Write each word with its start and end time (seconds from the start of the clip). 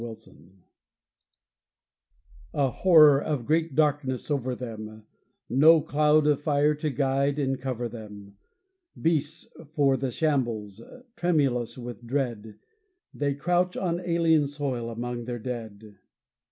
Odessa 0.03 0.35
A 2.55 2.71
horror 2.71 3.21
of 3.21 3.45
great 3.45 3.75
darkness 3.75 4.31
over 4.31 4.55
them, 4.55 5.05
No 5.47 5.79
cloud 5.79 6.25
of 6.25 6.41
fire 6.41 6.73
to 6.73 6.89
guide 6.89 7.37
and 7.37 7.61
cover 7.61 7.87
them, 7.87 8.35
Beasts 8.99 9.47
for 9.75 9.97
the 9.97 10.09
shambles, 10.09 10.81
tremulous 11.15 11.77
with 11.77 12.07
dread, 12.07 12.57
They 13.13 13.35
crouch 13.35 13.77
on 13.77 13.99
alien 13.99 14.47
soil 14.47 14.89
among 14.89 15.25
their 15.25 15.37
dead. 15.37 15.99